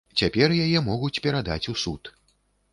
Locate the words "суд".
1.85-2.13